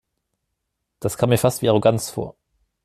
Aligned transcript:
Das 0.99 1.15
kam 1.15 1.29
mir 1.29 1.37
fast 1.37 1.61
wie 1.61 1.69
Arroganz 1.69 2.09
vor. 2.09 2.35